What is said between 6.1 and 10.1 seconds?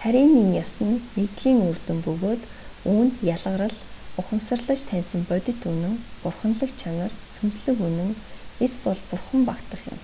бурханлаг чанар сүнслэг үнэн эсбол бурхан багтах юм